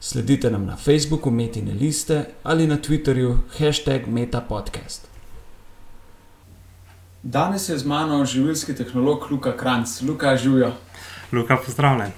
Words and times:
Sledite 0.00 0.50
nam 0.50 0.66
na 0.66 0.76
Facebooku 0.76 1.30
Metine 1.30 1.72
liste 1.72 2.24
ali 2.42 2.66
na 2.66 2.76
Twitterju 2.76 3.38
hashtag 3.58 4.06
MetaPodcast. 4.06 5.08
Danes 7.22 7.68
je 7.68 7.78
z 7.78 7.84
mano 7.84 8.24
živilski 8.24 8.74
tehnolog 8.74 9.30
Luka 9.30 9.56
Kranc. 9.56 10.02
Luka, 10.02 10.36
živijo. 10.36 10.72
Luka, 11.32 11.56
pozdravljen. 11.56 12.12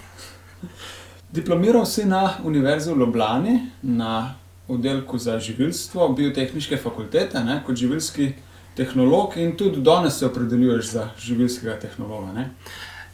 Diplomiral 1.32 1.86
si 1.86 2.04
na 2.04 2.34
Univerzi 2.44 2.92
v 2.92 2.98
Ljubljani 2.98 3.60
na 3.82 4.34
oddelku 4.68 5.18
za 5.18 5.38
živilstvo 5.38 6.08
Biotehnične 6.08 6.76
fakultete 6.76 7.40
ne, 7.44 7.62
kot 7.66 7.76
živilski 7.76 8.32
tehnolog 8.76 9.36
in 9.36 9.56
tudi 9.56 9.80
danes 9.80 10.18
se 10.18 10.26
opredeljuješ 10.26 10.90
za 10.90 11.08
živilskega 11.18 11.78
tehnologa. 11.80 12.32
Ne? 12.32 12.50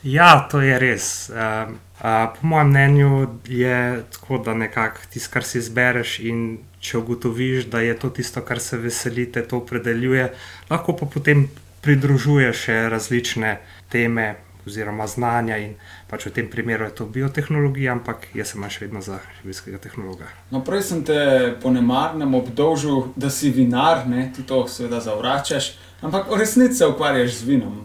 Ja, 0.05 0.49
to 0.51 0.61
je 0.61 0.79
res. 0.79 1.31
Uh, 1.33 1.73
uh, 2.05 2.37
po 2.37 2.47
mojem 2.47 2.69
mnenju 2.69 3.29
je 3.49 4.05
tako, 4.13 4.39
da 4.39 4.55
nekako 4.55 5.01
tisto, 5.11 5.33
kar 5.33 5.45
si 5.45 5.59
izbereš, 5.59 6.19
in 6.21 6.59
če 6.81 6.99
ugotoviš, 6.99 7.71
da 7.73 7.81
je 7.81 7.95
to 7.99 8.11
tisto, 8.11 8.43
kar 8.45 8.61
se 8.61 8.77
veselite, 8.79 9.43
to 9.49 9.63
opredeljuje, 9.63 10.29
lahko 10.71 10.93
pa 10.93 11.09
potem 11.09 11.47
pridružuješ 11.81 12.67
še 12.67 12.81
različne 12.93 13.61
teme. 13.93 14.35
Oziroma, 14.65 15.05
znanja 15.05 15.59
in 15.61 15.75
pač 16.09 16.23
v 16.25 16.31
tem 16.39 16.47
primeru 16.49 16.87
je 16.87 16.95
to 16.97 17.05
biotehnologija, 17.05 17.93
ampak 17.93 18.31
jaz 18.33 18.55
sem 18.55 18.63
še 18.65 18.87
vedno 18.87 19.03
za 19.05 19.19
živilskega 19.43 19.77
tehnologa. 19.77 20.31
No, 20.49 20.63
prej 20.65 20.87
sem 20.89 21.03
te 21.05 21.19
po 21.61 21.69
nemarnem 21.69 22.33
obdolžil, 22.33 23.11
da 23.13 23.29
si 23.29 23.53
vinar, 23.53 24.07
ne? 24.09 24.31
ti 24.33 24.41
to 24.49 24.63
seveda 24.65 25.03
zavračaš, 25.05 25.75
ampak 26.01 26.33
v 26.33 26.41
resnici 26.41 26.81
se 26.81 26.89
ukvarjaš 26.89 27.43
z 27.43 27.51
vinom, 27.51 27.77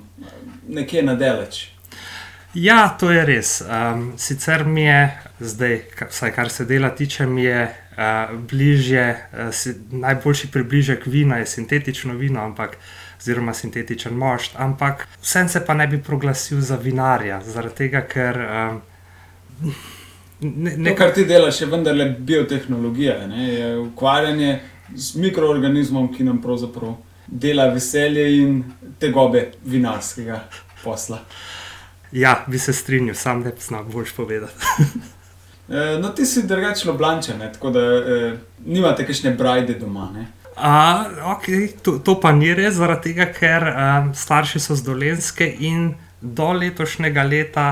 nekje 0.71 1.03
na 1.03 1.17
daleč. 1.19 1.59
Ja, 2.53 2.95
to 2.99 3.11
je 3.11 3.25
res. 3.25 3.61
Um, 3.61 4.13
sicer 4.17 4.65
mi 4.65 4.81
je, 4.81 5.01
zdaj, 5.39 5.75
vsaj 6.09 6.31
kar 6.33 6.49
se 6.49 6.65
dela 6.65 6.89
tiče, 6.89 7.25
mi 7.25 7.43
je 7.43 7.61
uh, 7.67 8.39
bližje, 8.49 9.05
uh, 9.13 9.53
si, 9.53 9.75
najboljši 9.91 10.49
približek 10.51 11.05
vina 11.05 11.37
je 11.37 11.45
sintetično 11.45 12.13
vino, 12.17 12.41
ampak, 12.41 12.77
oziroma 13.19 13.53
sintetičen 13.53 14.13
mošt. 14.17 14.57
Ampak 14.57 15.07
vsem 15.21 15.49
se 15.49 15.61
pa 15.65 15.73
ne 15.73 15.87
bi 15.87 16.01
proglasil 16.01 16.61
za 16.61 16.75
vinarja, 16.75 17.41
zaradi 17.45 17.75
tega, 17.75 18.01
ker. 18.01 18.43
Um, 18.49 18.81
Ne, 20.41 20.71
ne, 20.77 20.93
kar 20.95 21.09
ti 21.11 21.25
delaš, 21.27 21.57
je 21.61 21.65
vendarle 21.67 22.05
biotehnologija, 22.19 23.27
ne? 23.27 23.47
je 23.53 23.77
ukvarjanje 23.77 24.53
z 24.95 25.19
mikroorganizmom, 25.19 26.13
ki 26.13 26.23
nam 26.23 26.37
pravzaprav 26.41 26.93
dela 27.27 27.65
veselje 27.73 28.23
in 28.37 28.61
tegobe 29.03 29.49
vinarskega 29.67 30.39
posla. 30.83 31.19
Ja, 32.11 32.43
bi 32.47 32.59
se 32.59 32.73
strinjal, 32.73 33.15
sam 33.15 33.39
ne 33.39 33.51
znam 33.59 33.91
boljš 33.91 34.11
povedati. 34.11 34.53
e, 35.69 35.99
no, 36.01 36.09
ti 36.09 36.25
si 36.25 36.47
drugačen 36.47 36.89
oblančen, 36.89 37.39
tako 37.53 37.69
da 37.69 37.79
e, 37.79 38.37
nimate 38.65 39.05
kakšne 39.05 39.31
brajde 39.31 39.73
doma. 39.79 40.09
Ne? 40.13 40.25
A, 40.55 41.05
okay, 41.35 41.69
to, 41.81 41.99
to 41.99 42.17
pa 42.19 42.31
ni 42.35 42.51
res, 42.53 42.75
zaradi 42.75 43.13
tega, 43.13 43.29
ker 43.31 43.63
um, 43.69 44.09
starši 44.15 44.59
so 44.59 44.75
z 44.75 44.83
dolenske 44.83 45.47
in 45.47 45.93
do 46.19 46.49
letošnjega 46.51 47.23
leta 47.23 47.67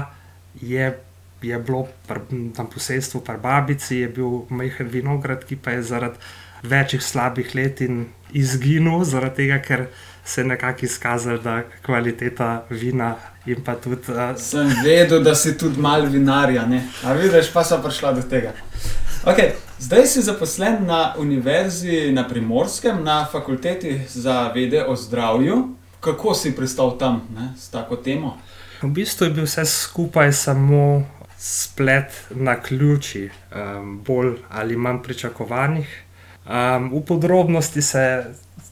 je, 0.62 0.94
je 1.42 1.60
bilo 1.60 1.88
na 2.32 2.64
posestvu 2.64 3.22
pri 3.28 3.42
babici, 3.44 4.04
je 4.06 4.08
bil 4.08 4.46
majhen 4.50 4.88
vinograd, 4.88 5.44
ki 5.44 5.60
pa 5.60 5.76
je 5.76 5.84
zaradi 5.84 6.18
večjih 6.64 7.04
slabih 7.04 7.52
let 7.56 7.82
in 7.82 8.06
izginil, 8.32 9.04
zaradi 9.04 9.44
tega, 9.44 9.60
ker 9.60 9.88
se 10.24 10.42
je 10.42 10.48
nekako 10.48 10.86
izkazalo, 10.86 11.44
da 11.44 11.64
kvaliteta 11.84 12.64
vina 12.70 13.16
in 13.48 13.64
pa 13.64 13.76
tudi. 13.76 14.12
Uh, 14.12 14.36
Sem 14.38 14.74
vedel, 14.84 15.24
da 15.24 15.36
si 15.36 15.58
tudi 15.58 15.82
mal 15.82 16.06
vinarja, 16.06 16.66
ne? 16.66 16.84
a 17.04 17.14
vidiš, 17.14 17.52
pa 17.54 17.64
so 17.64 17.80
prišla 17.84 18.14
do 18.20 18.26
tega. 18.28 18.54
Okay. 19.26 19.56
Zdaj 19.80 20.08
si 20.08 20.22
zaposlen 20.22 20.86
na 20.86 21.14
univerzi 21.18 22.12
na 22.12 22.24
Primorskem, 22.28 23.04
na 23.04 23.26
fakulteti 23.32 24.02
za 24.10 24.52
vede 24.56 24.86
o 24.86 24.96
zdravju. 24.96 25.76
Kako 26.00 26.34
si 26.34 26.56
pristal 26.56 26.98
tam 26.98 27.22
ne, 27.36 27.54
s 27.58 27.70
tako 27.70 27.96
temo? 27.96 28.38
V 28.82 28.90
bistvu 28.90 29.26
je 29.26 29.34
bil 29.34 29.46
vse 29.46 29.66
skupaj 29.66 30.34
samo 30.34 31.06
splet 31.38 32.26
na 32.30 32.62
ključi, 32.62 33.30
um, 33.30 34.02
bolj 34.02 34.34
ali 34.50 34.78
manj 34.78 35.04
pričakovanih. 35.04 36.04
Um, 36.46 36.90
v 36.94 37.06
podrobnosti 37.06 37.82
se 37.82 38.26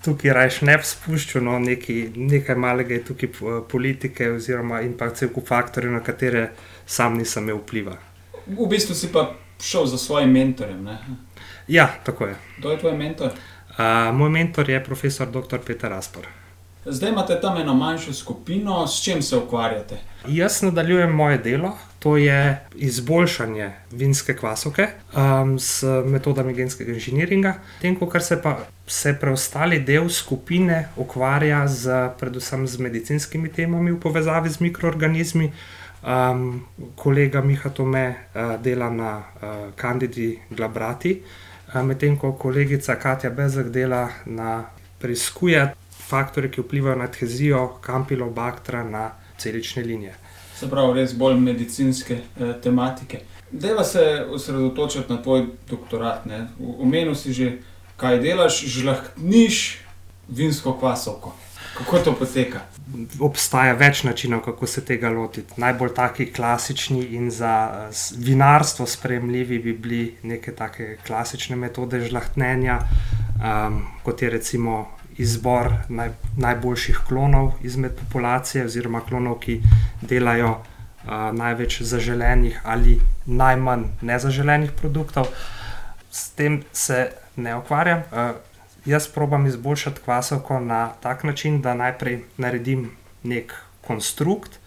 tukaj 0.03 0.33
rajš 0.33 0.61
ne 0.61 0.78
spuščal, 0.83 1.44
no, 1.44 1.59
nekaj, 1.59 2.11
nekaj 2.16 2.56
malega 2.56 2.94
je 2.94 3.03
tukaj 3.09 3.29
politike, 3.72 4.29
oziroma 4.35 4.81
in 4.85 4.94
pa 4.97 5.09
cel 5.16 5.31
kup 5.33 5.47
faktorjev, 5.47 5.94
na 5.95 6.03
katere 6.03 6.50
sam 6.85 7.17
nisem 7.17 7.44
imel 7.44 7.61
vpliva. 7.63 7.97
V 8.47 8.67
bistvu 8.69 8.95
si 8.95 9.11
pa 9.13 9.31
šel 9.61 9.85
za 9.85 9.97
svojim 9.97 10.31
mentorjem. 10.31 10.83
Ne? 10.83 10.97
Ja, 11.67 11.88
tako 12.06 12.28
je. 12.28 12.35
Kdo 12.57 12.72
je 12.72 12.79
tvoj 12.79 12.97
mentor? 12.97 13.31
Uh, 13.75 14.16
moj 14.16 14.29
mentor 14.29 14.69
je 14.69 14.83
profesor 14.83 15.28
dr. 15.28 15.59
Peter 15.66 15.94
Aspor. 15.94 16.27
Zdaj 16.85 17.09
imate 17.09 17.39
tam 17.41 17.57
eno 17.57 17.73
manjšo 17.73 18.13
skupino, 18.13 18.88
s 18.88 19.03
čim 19.03 19.22
se 19.22 19.38
ukvarjate? 19.38 19.97
Jaz 20.27 20.62
nadaljujem 20.62 21.12
moje 21.12 21.38
delo, 21.38 21.72
to 22.06 22.18
je 22.18 22.58
izboljšanje 22.76 23.72
vinske 23.92 24.36
kvasovke 24.38 24.88
um, 25.18 25.60
s 25.60 25.84
metodami 26.06 26.54
genskega 26.54 26.94
inženiringa, 26.94 27.54
tem, 27.82 27.96
kar 27.98 28.22
se 28.22 28.36
pa 28.42 28.60
se 28.88 29.16
preostali 29.18 29.80
del 29.82 30.10
skupine 30.14 30.84
ukvarja 31.02 31.64
z, 31.68 31.96
predvsem 32.20 32.68
z 32.68 32.78
medicinskimi 32.78 33.50
temami 33.50 33.96
v 33.96 33.98
povezavi 34.00 34.50
z 34.50 34.62
mikroorganizmi. 34.62 35.50
Um, 36.06 36.62
kolega 36.96 37.42
Miha 37.42 37.70
Tome 37.74 38.06
uh, 38.10 38.62
dela 38.62 38.92
na 38.94 39.16
uh, 39.18 39.56
Candidi 39.74 40.38
Glabrati, 40.50 41.16
uh, 41.74 41.82
medtem 41.82 42.20
ko 42.22 42.36
kolegica 42.38 43.00
Katja 43.02 43.32
Bezek 43.34 43.74
dela 43.74 44.12
na 44.26 44.70
preizkuje 45.02 45.72
faktorje, 46.06 46.52
ki 46.52 46.62
vplivajo 46.62 47.02
na 47.02 47.10
adhezijo 47.10 47.66
kampilobaktra 47.82 48.84
na 48.84 49.10
celične 49.42 49.84
linije. 49.84 50.14
Se 50.56 50.70
pravi, 50.72 51.00
res 51.00 51.14
bolj 51.14 51.40
medicinske 51.40 52.20
eh, 52.22 52.54
tematike. 52.64 53.22
Deva 53.52 53.84
se 53.84 54.26
osredotočiti 54.30 55.14
na 55.14 55.22
tvoj 55.22 55.48
doktorat. 55.70 56.26
Umenil 56.60 57.16
si 57.16 57.34
že, 57.34 57.58
kaj 57.98 58.20
delaš, 58.20 58.64
žlahtniš 58.68 59.80
vinsko 60.28 60.78
kvasovko. 60.80 61.36
Kako 61.76 62.00
to 62.00 62.14
poteka? 62.16 62.62
Obstaja 63.20 63.74
več 63.76 64.06
načinov, 64.08 64.46
kako 64.46 64.68
se 64.68 64.84
tega 64.86 65.10
lotiti. 65.12 65.60
Najbolj 65.60 65.92
taki 65.96 66.30
klasični 66.32 67.02
in 67.18 67.32
za 67.32 67.90
vinarstvo 68.18 68.86
sprejemljivi 68.88 69.60
bi 69.60 69.74
bili 69.74 70.04
neke 70.24 70.54
take 70.56 70.98
klasične 71.08 71.56
metode 71.56 72.00
žlahtnenja, 72.08 72.80
um, 72.80 73.82
kot 74.04 74.22
je 74.22 74.30
recimo 74.30 74.86
izbor 75.18 75.72
naj, 75.90 76.12
najboljših 76.38 77.00
klonov 77.08 77.53
izmed 77.62 77.96
populacije, 77.96 78.66
oziroma 78.66 79.02
klonov, 79.02 79.40
ki 79.40 79.62
delajo 80.02 80.50
uh, 80.52 81.12
največ 81.34 81.81
zaželenih 81.81 82.62
ali 82.64 83.00
najmanj 83.25 83.86
nezaželenih 84.02 84.72
produktov. 84.72 85.28
S 86.12 86.30
tem 86.30 86.64
se 86.74 87.12
ne 87.36 87.56
ukvarjam. 87.56 88.04
Uh, 88.12 88.36
jaz 88.86 89.08
probujem 89.08 89.46
izboljšati 89.46 90.02
kvasovko 90.06 90.59
na 90.59 90.88
tak 91.01 91.24
način, 91.24 91.62
da 91.62 91.74
najprej 91.74 92.24
naredim 92.38 92.92
nek 93.24 93.54
konstrukt, 93.88 94.60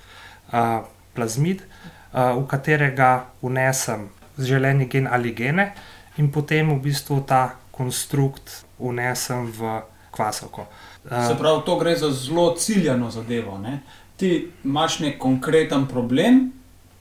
uh, 0.52 0.84
plazmid, 1.14 1.62
uh, 1.62 2.42
v 2.42 2.46
katerega 2.46 3.24
unesem 3.42 4.08
želeni 4.38 4.86
gen 4.86 5.08
ali 5.10 5.34
gene, 5.34 5.72
in 6.16 6.32
potem 6.32 6.70
v 6.70 6.80
bistvu 6.82 7.20
ta 7.20 7.54
konstrukt 7.70 8.64
unesem 8.78 9.46
v 9.52 9.80
kvasovko. 10.18 10.66
Se 11.08 11.34
pravi, 11.38 11.62
to 11.66 11.78
gre 11.78 11.94
za 11.96 12.10
zelo 12.10 12.50
ciljano 12.58 13.10
zadevo. 13.10 13.58
Ne? 13.58 13.78
Ti 14.18 14.48
imaš 14.64 14.98
nek 15.04 15.18
konkreten 15.22 15.86
problem, 15.86 16.48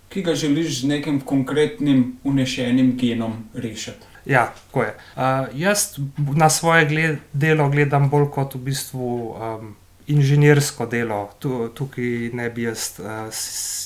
ki 0.10 0.22
ga 0.24 0.36
želiš 0.36 0.82
z 0.82 0.92
nekim 0.94 1.20
konkretnim 1.22 2.20
unešenim 2.24 2.94
genom 2.98 3.34
rešiti. 3.54 4.06
Ja, 4.26 4.52
tako 4.68 4.84
je. 4.84 4.94
Uh, 5.16 5.22
jaz 5.56 5.98
na 6.36 6.50
svoje 6.50 6.86
gled, 6.86 7.20
delo 7.34 7.70
gledam 7.70 8.10
bolj 8.10 8.30
kot 8.32 8.56
v 8.56 8.60
bistvu 8.70 9.10
um, 9.32 9.76
inženirsko 10.08 10.86
delo. 10.86 11.30
Tu, 11.40 11.70
tukaj 11.76 12.30
ne 12.36 12.50
bi 12.50 12.68
jaz 12.68 13.00
uh, 13.00 13.32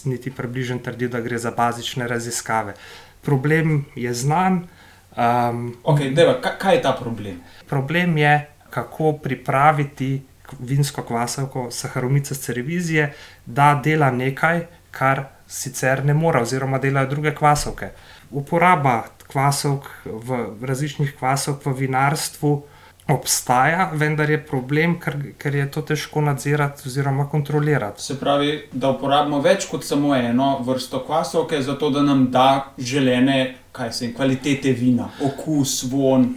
niti 0.10 0.34
približen 0.34 0.82
trdil, 0.82 1.10
da 1.10 1.22
gre 1.22 1.38
za 1.38 1.52
bazične 1.52 2.08
raziskave. 2.08 2.74
Problem 3.22 3.86
je 3.96 4.14
znan. 4.14 4.64
Um, 5.12 5.76
okay, 5.84 6.14
deva, 6.16 6.40
kaj 6.42 6.76
je 6.76 6.82
ta 6.82 6.96
problem? 6.98 7.38
Problem 7.70 8.18
je 8.18 8.34
kako 8.72 9.14
pripraviti 9.24 10.22
vinsko 10.60 11.04
kvasovko 11.04 11.68
Saharomice 11.72 12.36
cerevizije, 12.36 13.14
da 13.46 13.82
dela 13.84 14.12
nekaj, 14.12 14.66
kar 14.92 15.24
sicer 15.48 16.06
ne 16.06 16.14
more, 16.14 16.42
oziroma 16.42 16.80
delajo 16.80 17.10
druge 17.10 17.36
kvasovke. 17.36 17.90
Uporaba 18.32 19.04
kvasovk 19.28 19.88
v 20.06 20.46
različnih 20.62 21.16
kvasovk 21.20 21.66
v 21.66 21.74
vinarstvu 21.86 22.64
obstaja, 23.08 23.90
vendar 23.94 24.30
je 24.30 24.40
problem, 24.46 24.96
ker, 25.00 25.18
ker 25.38 25.56
je 25.56 25.66
to 25.72 25.82
težko 25.82 26.22
nadzirati 26.22 26.88
oziroma 26.88 27.28
kontrolirati. 27.30 28.04
Se 28.04 28.20
pravi, 28.20 28.54
da 28.72 28.92
uporabimo 28.96 29.42
več 29.42 29.68
kot 29.72 29.84
samo 29.84 30.16
eno 30.16 30.60
vrsto 30.68 31.04
kvasovke, 31.06 31.62
zato 31.62 31.90
da 31.90 32.04
nam 32.04 32.30
da 32.32 32.74
želene, 32.78 33.56
kaj 33.72 33.92
se 33.92 34.06
jim, 34.06 34.14
kvalitete 34.16 34.72
vina, 34.72 35.10
okus, 35.24 35.84
von. 35.92 36.30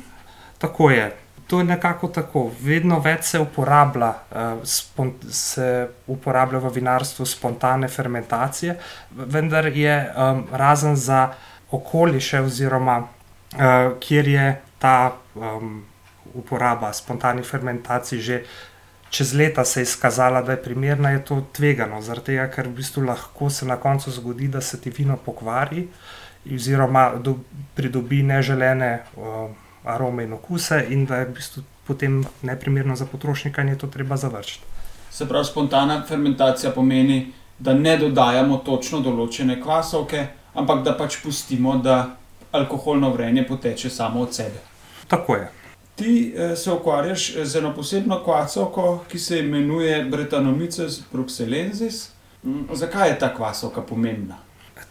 Tako 0.58 0.90
je. 0.90 1.23
To 1.46 1.58
je 1.58 1.64
nekako 1.64 2.08
tako. 2.08 2.50
Vedno 2.60 2.98
več 3.04 3.24
se 3.34 3.38
uporablja, 3.40 4.08
uh, 4.08 4.62
spon, 4.64 5.12
se 5.30 5.88
uporablja 6.06 6.58
v 6.58 6.70
vinarstvu 6.78 7.26
spontane 7.26 7.88
fermentacije, 7.88 8.78
vendar 9.10 9.68
je 9.68 9.96
um, 10.08 10.46
razen 10.52 10.96
za 10.96 11.26
okoliše, 11.70 12.40
oziroma 12.40 12.98
uh, 13.02 13.98
kjer 14.00 14.28
je 14.28 14.46
ta 14.78 15.12
um, 15.34 15.82
uporaba 16.34 16.92
spontanih 16.92 17.44
fermentacij 17.46 18.20
že 18.20 18.44
čez 19.14 19.34
leta 19.34 19.64
se 19.64 19.82
izkazala, 19.82 20.42
da 20.42 20.52
je 20.52 20.62
primerna, 20.62 21.10
je 21.10 21.24
to 21.24 21.42
tvegano. 21.52 22.00
Zaradi 22.02 22.32
tega, 22.32 22.48
ker 22.50 22.66
v 22.66 22.80
bistvu 22.80 23.04
lahko 23.06 23.50
se 23.50 23.66
na 23.66 23.76
koncu 23.76 24.10
zgodi, 24.10 24.48
da 24.48 24.60
se 24.60 24.80
ti 24.80 24.90
vino 24.90 25.16
pokvari, 25.16 25.86
oziroma 26.54 27.12
do, 27.22 27.36
pridobi 27.74 28.22
neželene. 28.26 28.90
Uh, 29.16 29.63
arome 29.84 30.24
in 30.24 30.32
okuse, 30.32 30.86
in 30.88 31.06
da 31.06 31.16
je 31.16 31.24
v 31.24 31.34
bistvu 31.34 31.62
potem 31.86 32.24
neprimerno 32.42 32.96
za 32.96 33.06
potrošnika, 33.06 33.62
in 33.62 33.68
je 33.68 33.78
to 33.78 33.86
treba 33.86 34.16
zavrčiti. 34.16 34.64
Se 35.10 35.28
pravi, 35.28 35.44
spontana 35.44 36.02
fermentacija 36.08 36.72
pomeni, 36.72 37.32
da 37.58 37.74
ne 37.74 37.96
dodajamo 37.96 38.56
točno 38.66 39.00
določene 39.00 39.60
kvasovke, 39.62 40.26
ampak 40.54 40.82
da 40.82 40.96
pač 40.98 41.20
pustimo, 41.22 41.76
da 41.78 42.16
alkoholno 42.52 43.10
vrenje 43.12 43.46
poteče 43.46 43.90
samo 43.90 44.20
od 44.20 44.34
sebe. 44.34 44.58
Tako 45.08 45.36
je. 45.36 45.50
Ti 45.94 46.34
se 46.56 46.72
ukvarjaš 46.72 47.36
z 47.42 47.58
eno 47.58 47.74
posebno 47.74 48.18
kvasovko, 48.24 49.04
ki 49.08 49.18
se 49.18 49.38
imenuje 49.38 50.04
Bretanomyces 50.10 51.02
bruxellensis. 51.12 52.08
Zakaj 52.72 53.08
je 53.08 53.18
ta 53.18 53.34
kvasovka 53.34 53.82
pomembna? 53.82 54.40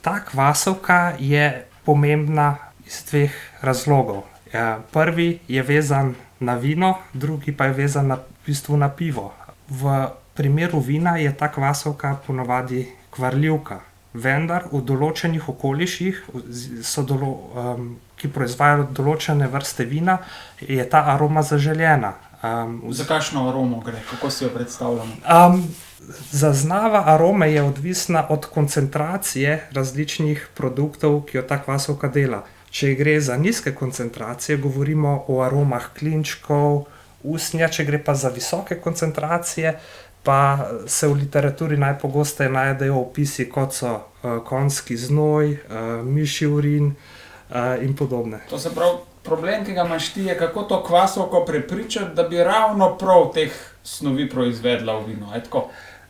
Ta 0.01 0.19
kvasovka 0.25 1.15
je 1.19 1.67
pomembna 1.85 2.55
iz 2.87 3.03
dveh 3.09 3.35
razlogov. 3.61 4.23
Ja, 4.53 4.79
prvi 4.91 5.39
je 5.47 5.63
vezan 5.63 6.15
na 6.39 6.55
vino, 6.55 6.97
drugi 7.13 7.51
pa 7.57 7.65
je 7.65 7.73
vezan 7.73 8.07
na, 8.07 8.15
v 8.15 8.45
bistvu 8.45 8.77
na 8.77 8.89
pivo. 8.89 9.33
V 9.69 10.09
primeru 10.33 10.79
vina 10.79 11.17
je 11.17 11.33
ta 11.37 11.51
kvasovka 11.51 12.17
ponavadi 12.27 12.85
kvarljivka, 13.09 13.79
vendar 14.13 14.67
v 14.71 14.81
določenih 14.85 15.49
okoliših, 15.49 16.21
dolo, 17.07 17.31
um, 17.31 17.87
ki 18.17 18.29
proizvajajo 18.29 18.87
določene 18.93 19.49
vrste 19.49 19.85
vina, 19.89 20.19
je 20.61 20.85
ta 20.89 21.05
aroma 21.15 21.41
zaželena. 21.41 22.13
Um, 22.43 22.81
Za 22.93 23.07
kakšno 23.09 23.47
aromo 23.49 23.79
gre, 23.81 24.01
kako 24.09 24.29
si 24.29 24.43
jo 24.43 24.51
predstavljamo? 24.53 25.17
Um, 25.23 25.63
zaznava 26.29 27.05
arome 27.13 27.49
je 27.53 27.63
odvisna 27.63 28.25
od 28.29 28.45
koncentracije 28.45 29.69
različnih 29.71 30.49
produktov, 30.53 31.23
ki 31.25 31.39
jo 31.39 31.47
ta 31.47 31.61
kvasovka 31.63 32.11
dela. 32.11 32.43
Če 32.73 32.95
gre 32.97 33.19
za 33.21 33.37
nizke 33.37 33.75
koncentracije, 33.77 34.57
govorimo 34.57 35.25
o 35.29 35.41
aromah 35.45 35.91
klinčkov, 35.93 36.87
usnja, 37.23 37.67
če 37.69 37.85
gre 37.85 37.99
pa 38.01 38.15
za 38.17 38.31
visoke 38.33 38.79
koncentracije, 38.81 39.75
pa 40.23 40.39
se 40.87 41.07
v 41.07 41.19
literaturi 41.19 41.77
najpogosteje 41.77 42.49
najdejo 42.49 42.95
opisi, 42.97 43.45
kot 43.51 43.75
so 43.77 43.91
uh, 43.93 44.39
konjski 44.47 44.97
znoj, 44.97 45.51
uh, 45.51 45.91
mišji 46.07 46.47
urin 46.47 46.87
uh, 46.89 47.83
in 47.83 47.93
podobne. 47.95 48.41
To 48.49 48.59
se 48.59 48.73
pravi, 48.73 48.97
problem, 49.23 49.65
ki 49.65 49.77
ga 49.77 49.85
imaš 49.85 50.09
ti, 50.15 50.25
je 50.25 50.37
kako 50.39 50.63
to 50.63 50.81
kvasovko 50.83 51.43
prepričati, 51.45 52.15
da 52.15 52.23
bi 52.23 52.41
ravno 52.43 52.95
prav 52.97 53.29
teh 53.37 53.53
snovi 53.83 54.29
proizvedla 54.29 54.97
v 54.99 55.05
vino. 55.13 55.29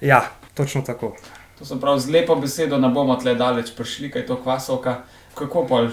Ja, 0.01 0.21
točno 0.53 0.81
tako. 0.81 1.15
To 1.59 1.65
se 1.65 1.79
pravi, 1.81 1.99
z 1.99 2.09
lepo 2.09 2.35
besedo 2.35 2.77
ne 2.77 2.89
bomo 2.89 3.15
tle 3.15 3.35
daleč 3.35 3.75
prišli, 3.75 4.11
kaj 4.11 4.21
je 4.21 4.27
to 4.27 4.39
kvasovka. 4.43 5.01
Kako 5.35 5.67
pa 5.67 5.87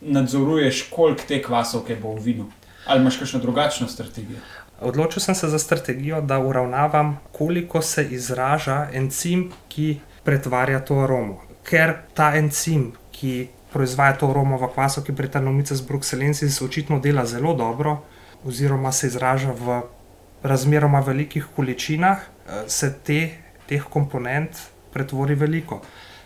nadzoruješ, 0.00 0.88
koliko 0.90 1.22
te 1.28 1.42
kvasovke 1.42 1.96
bo 1.96 2.14
v 2.14 2.22
vinu? 2.24 2.50
Ali 2.86 3.00
imaš 3.00 3.16
kakšno 3.16 3.40
drugačno 3.40 3.88
strategijo? 3.88 4.38
Odločil 4.80 5.22
sem 5.22 5.34
se 5.34 5.48
za 5.48 5.58
strategijo, 5.58 6.20
da 6.20 6.38
uravnavam, 6.38 7.20
koliko 7.32 7.82
se 7.82 8.04
izraža 8.10 8.88
encim, 8.92 9.52
ki 9.68 9.98
pretvarja 10.24 10.80
to 10.84 10.98
aromo. 11.04 11.40
Ker 11.64 11.94
ta 12.14 12.34
encim, 12.36 12.92
ki 13.12 13.48
proizvaja 13.72 14.18
to 14.18 14.30
aromo 14.30 14.58
v 14.58 14.68
kvasovki 14.74 15.12
Bretanomyces 15.12 15.80
bruxellensis, 15.86 16.60
očitno 16.62 17.00
dela 17.00 17.26
zelo 17.26 17.54
dobro, 17.54 18.02
oziroma 18.44 18.92
se 18.92 19.06
izraža 19.06 19.54
v 19.58 19.80
razmeroma 20.42 21.00
velikih 21.00 21.46
količinah, 21.56 22.18
se 22.66 22.92
te, 23.04 23.30
teh 23.68 23.84
komponent 23.90 24.60
pretvori 24.92 25.34
veliko. 25.34 25.80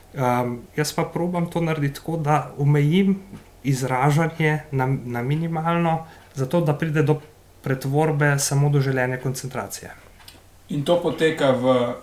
Um, 0.08 0.62
jaz 0.76 0.92
pa 0.92 1.04
probujem 1.04 1.46
to 1.50 1.60
narediti 1.60 2.00
tako, 2.00 2.16
da 2.16 2.50
omejim 2.58 3.20
izražanje 3.64 4.60
na, 4.70 4.86
na 5.04 5.22
minimalno, 5.22 6.06
zato 6.34 6.60
da 6.60 6.74
pride 6.74 7.02
do 7.02 7.20
pretvorbe 7.62 8.38
samo 8.38 8.68
do 8.68 8.80
želene 8.80 9.20
koncentracije. 9.20 9.90
In 10.68 10.84
to 10.84 11.02
poteka 11.02 11.50
v 11.50 11.94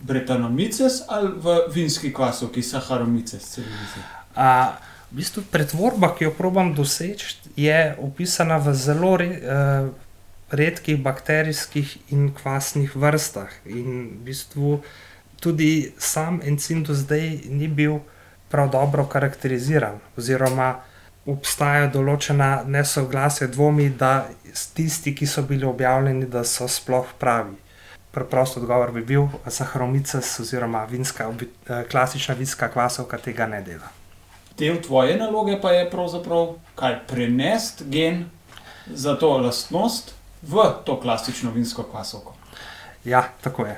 Bretanomyces 0.00 1.02
ali 1.08 1.32
v 1.36 1.58
vinski 1.74 2.12
kvasovki 2.12 2.62
Saharomyces 2.62 3.44
cerevisijo? 3.54 4.02
V 5.10 5.16
bistvu 5.16 5.42
pretvorba, 5.50 6.14
ki 6.14 6.24
jo 6.24 6.30
probujem 6.30 6.74
doseči, 6.74 7.50
je 7.56 7.96
opisana 7.98 8.60
v 8.62 8.74
zelo 8.74 9.16
re, 9.16 9.26
uh, 9.26 9.88
redkih 10.50 11.02
bakterijskih 11.02 11.96
in 12.14 12.30
kvasnih 12.34 12.94
vrstah. 12.96 13.50
In 13.66 14.06
v 14.20 14.30
bistvu 14.30 14.80
tudi 15.40 15.92
sam 15.98 16.40
encim 16.46 16.84
do 16.84 16.94
zdaj 16.94 17.50
ni 17.50 17.68
bil 17.68 17.98
prav 18.48 18.70
dobro 18.70 19.06
karakteriziran, 19.06 19.98
oziroma 20.16 20.80
obstajajo 21.26 21.90
določena 21.92 22.62
nesoglasja, 22.66 23.46
dvomi, 23.52 23.90
da 23.90 24.28
tisti, 24.74 25.14
ki 25.14 25.26
so 25.26 25.42
bili 25.42 25.66
objavljeni, 25.68 26.26
da 26.26 26.44
so 26.44 26.68
sploh 26.68 27.12
pravi. 27.18 27.56
Preprost 28.10 28.56
odgovor 28.56 28.90
bi 28.90 29.04
bil, 29.06 29.28
da 29.44 29.52
Saharomyces 29.54 30.32
oziroma 30.40 30.84
vinska, 30.90 31.28
klasična 31.90 32.34
vinska 32.34 32.68
kvasovka 32.72 33.18
tega 33.18 33.46
ne 33.46 33.60
dela. 33.62 33.92
Del 34.58 34.80
tvoje 34.82 35.14
naloge 35.16 35.60
pa 35.60 35.70
je 35.72 35.90
pravzaprav 35.90 36.56
kaj 36.74 36.98
prenesti 37.08 37.84
gen 37.88 38.24
za 38.86 39.14
to 39.16 39.36
lastnost 39.38 40.14
v 40.42 40.64
to 40.84 40.98
klasično 41.00 41.52
vinsko 41.54 41.82
kvasovko. 41.82 42.34
Ja, 43.04 43.22
tako 43.40 43.66
je. 43.66 43.76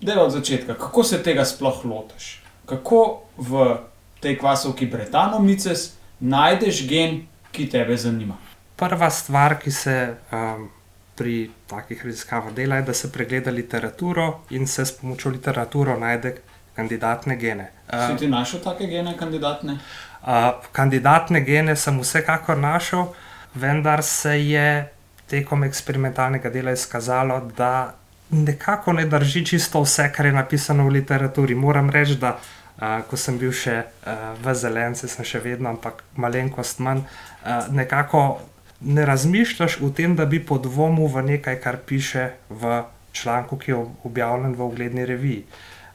Dej 0.00 0.18
od 0.18 0.32
začetka, 0.32 0.74
kako 0.74 1.04
se 1.04 1.22
tega 1.22 1.44
sploh 1.44 1.84
lotiš? 1.84 2.42
Kako 2.66 3.22
v 3.36 3.76
tej 4.20 4.38
kvasovki 4.38 4.88
Bretanomyces 4.90 5.92
najdeš 6.20 6.86
gen, 6.88 7.26
ki 7.52 7.68
te 7.70 7.96
zanima? 7.96 8.36
Prva 8.76 9.10
stvar, 9.10 9.58
ki 9.58 9.70
se 9.70 10.14
um, 10.32 10.68
pri 11.16 11.50
takih 11.66 12.04
raziskavah 12.04 12.52
dela, 12.54 12.76
je, 12.76 12.82
da 12.82 12.94
se 12.94 13.12
pregleda 13.12 13.50
literaturo 13.50 14.40
in 14.50 14.66
se 14.66 14.84
s 14.86 14.92
pomočjo 14.92 15.30
literature 15.30 15.96
najde 15.98 16.36
kandidatne 16.76 17.36
gene. 17.36 17.70
Uh, 17.88 18.10
si 18.10 18.24
ti 18.24 18.28
našel 18.28 18.60
take 18.60 18.86
gene, 18.86 19.16
kandidatne? 19.16 19.78
Uh, 20.22 20.50
kandidatne 20.72 21.40
gene 21.40 21.76
sem 21.76 22.00
vsekakor 22.00 22.58
našel, 22.58 23.06
vendar 23.54 24.02
se 24.02 24.36
je 24.48 24.88
tekom 25.26 25.64
eksperimentalnega 25.64 26.50
dela 26.50 26.72
izkazalo, 26.72 27.40
da 27.56 27.94
nekako 28.30 28.92
ne 28.92 29.06
drži 29.06 29.44
čisto 29.46 29.80
vse, 29.82 30.10
kar 30.12 30.26
je 30.26 30.32
napisano 30.32 30.84
v 30.84 30.98
literaturi. 30.98 31.54
Moram 31.54 31.90
reči, 31.90 32.16
da 32.20 32.36
Ko 32.76 33.16
sem 33.16 33.38
bil 33.40 33.54
še 33.56 33.78
uh, 33.80 34.34
v 34.36 34.52
zelence, 34.54 35.08
sem 35.08 35.24
še 35.24 35.40
vedno, 35.40 35.70
ampak 35.72 36.02
malenkost 36.20 36.82
manj. 36.84 37.06
Uh, 37.40 37.70
nekako 37.72 38.42
ne 38.80 39.06
razmišljaš 39.08 39.78
o 39.80 39.88
tem, 39.90 40.16
da 40.16 40.26
bi 40.28 40.42
podvomil 40.44 41.08
v 41.08 41.22
nekaj, 41.30 41.56
kar 41.60 41.80
piše 41.80 42.34
v 42.50 42.82
članku, 43.16 43.56
ki 43.56 43.70
je 43.70 43.78
objavljen 44.04 44.52
v 44.52 44.68
ugledni 44.68 45.06
reviji. 45.08 45.46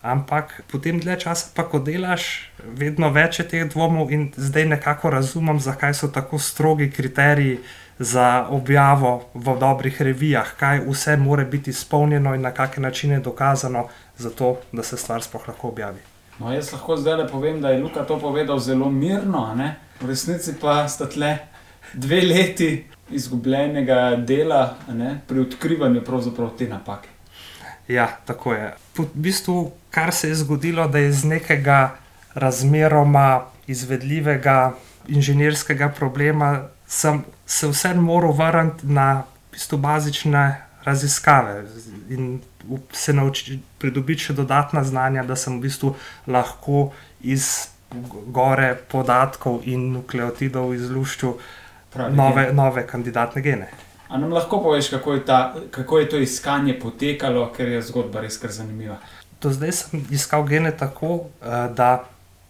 Ampak 0.02 0.64
potem 0.72 0.98
dlje 0.98 1.20
časa, 1.22 1.52
pa 1.54 1.62
ko 1.70 1.78
delaš, 1.78 2.50
vedno 2.66 3.12
več 3.14 3.38
je 3.40 3.46
teh 3.46 3.68
dvomov, 3.70 4.10
in 4.10 4.32
zdaj 4.34 4.66
nekako 4.74 5.14
razumem, 5.14 5.62
zakaj 5.62 5.94
so 5.94 6.10
tako 6.10 6.42
strogi 6.42 6.90
kriteriji 6.90 7.60
za 8.02 8.48
objavo 8.50 9.30
v 9.38 9.54
dobrih 9.62 10.02
revijah, 10.02 10.56
kaj 10.58 10.82
vse 10.88 11.18
mora 11.22 11.46
biti 11.46 11.70
izpolnjeno 11.70 12.34
in 12.34 12.42
na 12.42 12.50
kakšne 12.50 12.90
načine 12.90 13.20
dokazano, 13.20 13.88
zato 14.18 14.58
da 14.72 14.84
se 14.84 14.98
stvar 14.98 15.22
sploh 15.22 15.48
lahko 15.48 15.70
objavi. 15.70 16.11
No, 16.42 16.50
jaz 16.54 16.72
lahko 16.74 16.96
zdaj 16.98 17.20
le 17.20 17.28
povem, 17.30 17.60
da 17.62 17.70
je 17.70 17.84
Luka 17.84 18.02
to 18.06 18.18
povedal 18.20 18.60
zelo 18.60 18.90
mirno, 18.90 19.44
v 20.02 20.08
resnici 20.10 20.56
pa 20.62 20.88
sta 20.90 21.06
tle 21.06 21.38
dve 21.94 22.22
leti 22.22 22.86
izgubljenega 23.14 24.16
dela 24.26 24.78
ne, 24.90 25.20
pri 25.28 25.40
odkrivanju 25.40 26.02
te 26.58 26.68
napake. 26.68 27.10
Ja, 27.88 28.08
tako 28.26 28.54
je. 28.54 28.74
V 28.98 29.06
bistvu, 29.14 29.72
kar 29.92 30.14
se 30.14 30.30
je 30.30 30.36
zgodilo, 30.36 30.88
da 30.88 30.98
je 30.98 31.10
iz 31.10 31.24
nekega 31.26 31.96
razmeroma 32.34 33.42
izvedljivega 33.68 34.74
inženirskega 35.08 35.90
problema, 35.90 36.70
sem 36.88 37.24
se 37.46 37.68
vseeno 37.68 38.02
moral 38.02 38.32
vrniti 38.32 38.88
na 38.88 39.24
v 39.52 39.52
bistvu, 39.52 39.78
bazične 39.78 40.71
raziskave 40.84 41.66
in 42.10 42.42
se 42.92 43.14
naučiti 43.14 43.60
pridobiti 43.80 44.30
še 44.30 44.34
dodatna 44.34 44.84
znanja, 44.84 45.24
da 45.24 45.36
sem 45.36 45.58
v 45.58 45.68
bistvu 45.68 45.96
lahko 46.28 46.92
iz 47.22 47.68
gore 48.32 48.76
podatkov 48.92 49.62
in 49.68 49.92
nukleotidov 49.94 50.74
izluščil 50.76 51.34
nove, 52.16 52.50
nove 52.54 52.86
kandidatne 52.88 53.42
gene. 53.42 53.72
A 54.12 54.18
nam 54.20 54.34
lahko 54.36 54.60
poveš, 54.64 54.90
kako 54.92 55.14
je, 55.14 55.26
ta, 55.26 55.56
kako 55.72 56.00
je 56.00 56.10
to 56.10 56.20
iskanje 56.20 56.76
potekalo, 56.80 57.46
ker 57.56 57.70
je 57.78 57.82
zgodba 57.88 58.24
res 58.24 58.38
kar 58.38 58.52
zanimiva? 58.52 58.98
Do 59.42 59.52
zdaj 59.56 59.72
sem 59.72 60.04
iskal 60.12 60.44
gene 60.48 60.72
tako, 60.78 61.32
eh, 61.42 61.68
da 61.76 62.04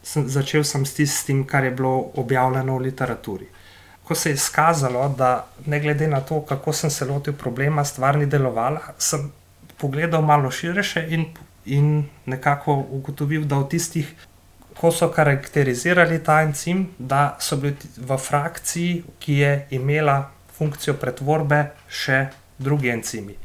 sem 0.04 0.26
začel 0.30 0.64
sem 0.66 0.86
s 0.86 0.98
tistim, 0.98 1.44
kar 1.48 1.64
je 1.64 1.72
bilo 1.72 2.12
objavljeno 2.18 2.78
v 2.78 2.88
literaturi. 2.90 3.48
Ko 4.12 4.16
se 4.16 4.30
je 4.30 4.34
izkazalo, 4.34 5.06
da 5.18 5.48
ne 5.66 5.80
glede 5.80 6.08
na 6.08 6.20
to, 6.22 6.42
kako 6.42 6.74
sem 6.74 6.90
se 6.92 7.06
lotil 7.06 7.34
problema, 7.34 7.86
stvar 7.86 8.18
ni 8.20 8.26
delovala, 8.26 8.80
sem 8.98 9.30
pogledal 9.78 10.22
malo 10.22 10.50
širše 10.52 11.06
in, 11.10 11.26
in 11.66 12.10
nekako 12.26 12.74
ugotovil, 12.92 13.46
da 13.48 13.62
v 13.62 13.70
tistih, 13.72 14.10
ko 14.76 14.92
so 14.92 15.08
karakterizirali 15.16 16.18
ta 16.24 16.42
encim, 16.44 16.90
da 17.00 17.38
so 17.40 17.56
bili 17.56 17.78
v 17.98 18.18
frakciji, 18.18 18.98
ki 19.20 19.38
je 19.38 19.54
imela 19.80 20.18
funkcijo 20.58 20.98
pretvorbe, 21.00 21.62
še 21.88 22.26
drugi 22.60 22.92
encimi. 22.92 23.38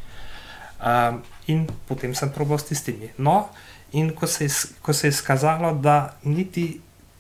Um, 0.82 1.20
in 1.46 1.62
potem 1.86 2.14
sem 2.14 2.32
probal 2.34 2.58
s 2.58 2.66
tistimi. 2.72 3.12
No, 3.22 3.52
in 3.94 4.10
ko 4.18 4.26
se, 4.26 4.50
je, 4.50 4.74
ko 4.82 4.90
se 4.92 5.06
je 5.06 5.14
izkazalo, 5.14 5.76
da 5.78 6.16
niti 6.24 6.66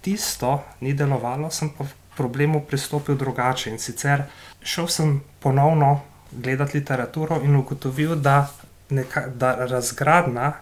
tisto 0.02 0.64
ni 0.80 0.96
delovalo, 0.98 1.52
sem 1.54 1.70
pa 1.70 1.86
problemu 2.16 2.60
pristopil 2.68 3.16
drugače. 3.16 3.70
In 3.70 3.78
sicer 3.78 4.22
šel 4.62 4.88
sem 4.88 5.20
ponovno 5.40 6.00
gledati 6.32 6.78
literaturo 6.78 7.40
in 7.44 7.56
ugotovil, 7.56 8.16
da 8.16 8.48
neka, 8.90 9.26
da 9.26 9.54
razgradnja 9.66 10.52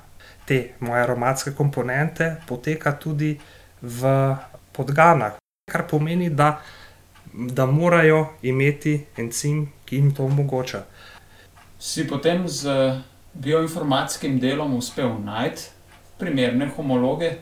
te 0.45 0.75
moje 0.81 1.03
aromatske 1.03 1.53
komponente 1.53 2.37
poteka 2.49 2.93
tudi 2.93 3.39
v 3.83 4.37
podganah, 4.73 5.33
kar 5.71 5.87
pomeni, 5.89 6.31
da, 6.31 6.61
da 7.33 7.67
morajo 7.67 8.27
imeti 8.43 9.07
encim, 9.17 9.69
ki 9.85 9.97
jim 9.97 10.15
to 10.15 10.25
omogoča. 10.25 10.85
Si 11.79 12.07
potem 12.09 12.49
z 12.49 12.69
bioinformatskim 13.35 14.39
delom 14.41 14.75
uspel 14.77 15.17
najti 15.25 15.71
primerne 16.19 16.71
homologe? 16.77 17.33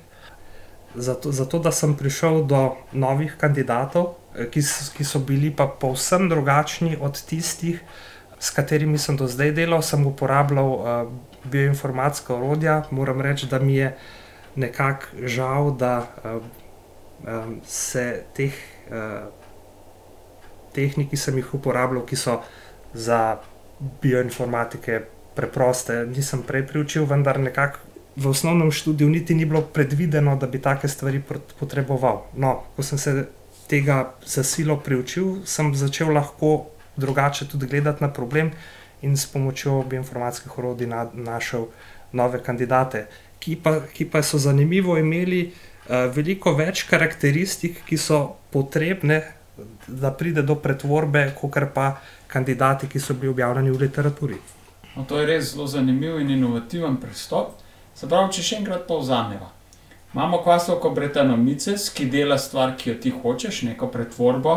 Zato, 0.94 1.32
zato, 1.32 1.58
da 1.58 1.72
sem 1.72 1.96
prišel 1.96 2.44
do 2.44 2.76
novih 2.92 3.36
kandidatov, 3.40 4.14
ki, 4.52 4.60
ki 4.96 5.04
so 5.04 5.20
bili 5.24 5.48
pa 5.48 5.66
povsem 5.66 6.28
drugačni 6.28 6.96
od 7.00 7.16
tistih, 7.16 7.80
s 8.42 8.50
katerimi 8.50 8.98
sem 8.98 9.16
do 9.16 9.28
zdaj 9.30 9.52
delal, 9.54 9.82
sem 9.86 10.02
uporabljal 10.06 10.68
uh, 10.68 10.82
bioinformatska 11.44 12.34
orodja. 12.34 12.82
Moram 12.90 13.20
reči, 13.20 13.46
da 13.46 13.58
mi 13.58 13.76
je 13.76 13.92
nekako 14.56 15.06
žal, 15.30 15.70
da 15.78 15.94
uh, 16.24 16.42
um, 17.22 17.60
se 17.64 18.24
teh 18.34 18.52
uh, 18.90 19.30
tehnik, 20.74 21.10
ki 21.10 21.16
sem 21.16 21.38
jih 21.38 21.54
uporabljal, 21.54 22.02
ki 22.06 22.18
so 22.18 22.40
za 22.92 23.38
bioinformatike 24.02 25.04
preproste, 25.36 26.02
nisem 26.10 26.42
prej 26.42 26.66
priučil, 26.66 27.06
vendar 27.06 27.40
nekako. 27.40 27.91
V 28.16 28.28
osnovnem 28.28 28.70
študiju 28.70 29.08
niti 29.08 29.34
ni 29.34 29.44
bilo 29.44 29.62
predvideno, 29.62 30.36
da 30.36 30.46
bi 30.46 30.60
take 30.60 30.88
stvari 30.88 31.22
potreboval. 31.60 32.26
No, 32.36 32.62
ko 32.76 32.82
sem 32.82 32.98
se 32.98 33.28
tega 33.68 34.14
za 34.26 34.44
silo 34.44 34.76
priučil, 34.76 35.46
sem 35.48 35.74
začel 35.74 36.12
lahko 36.12 36.66
drugače 36.96 37.48
tudi 37.48 37.66
gledati 37.66 38.04
na 38.04 38.12
problem 38.12 38.50
in 39.02 39.16
s 39.16 39.26
pomočjo 39.26 39.82
bioinformatskih 39.88 40.58
orodij 40.58 40.86
na, 40.86 41.06
našel 41.14 41.66
nove 42.12 42.42
kandidate, 42.42 43.06
ki 43.38 43.56
pa, 43.56 43.80
ki 43.94 44.04
pa 44.04 44.22
so 44.22 44.38
zanimivo 44.38 44.98
imeli 44.98 45.46
uh, 45.48 46.12
veliko 46.14 46.52
več 46.54 46.84
karakteristik, 46.90 47.80
ki 47.88 47.96
so 47.96 48.36
potrebne, 48.52 49.22
da 49.86 50.12
pride 50.12 50.42
do 50.42 50.54
pretvorbe, 50.60 51.24
kot 51.40 51.58
pa 51.74 51.96
kandidati, 52.28 52.88
ki 52.88 53.00
so 53.00 53.14
bili 53.14 53.32
objavljeni 53.32 53.70
v 53.70 53.80
literaturi. 53.86 54.38
No, 54.96 55.04
to 55.08 55.18
je 55.20 55.26
res 55.26 55.52
zelo 55.52 55.66
zanimiv 55.66 56.20
in 56.20 56.30
inovativen 56.30 56.96
pristop. 57.00 57.61
Se 58.02 58.08
pravi, 58.10 58.32
če 58.34 58.42
še 58.42 58.56
enkrat 58.58 58.80
povzamemo. 58.88 59.46
Imamo 60.10 60.40
kvasovko 60.42 60.90
bretanomices, 60.90 61.84
ki 61.94 62.08
dela 62.10 62.34
stvar, 62.34 62.72
ki 62.74 62.88
jo 62.88 62.94
ti 62.98 63.12
hočeš, 63.14 63.60
neko 63.68 63.86
pretvorbo, 63.94 64.56